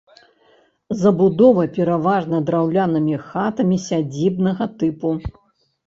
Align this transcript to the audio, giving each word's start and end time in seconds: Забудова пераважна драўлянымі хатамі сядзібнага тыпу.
Забудова 1.01 1.65
пераважна 1.77 2.37
драўлянымі 2.49 3.15
хатамі 3.29 3.77
сядзібнага 3.87 4.65
тыпу. 4.83 5.19